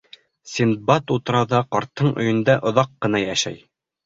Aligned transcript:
Синдбад 0.53 1.13
утрауҙа, 1.15 1.59
ҡарттың 1.77 2.11
өйөндә 2.25 2.57
оҙаҡ 2.71 2.91
ҡына 3.07 3.23
йәшәй. 3.27 3.63